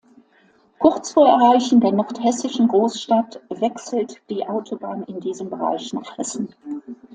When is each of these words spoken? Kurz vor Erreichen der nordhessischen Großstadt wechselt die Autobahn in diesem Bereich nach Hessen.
Kurz 0.79 1.11
vor 1.13 1.27
Erreichen 1.27 1.79
der 1.79 1.91
nordhessischen 1.91 2.67
Großstadt 2.67 3.39
wechselt 3.49 4.19
die 4.31 4.47
Autobahn 4.47 5.03
in 5.03 5.19
diesem 5.19 5.51
Bereich 5.51 5.93
nach 5.93 6.17
Hessen. 6.17 6.55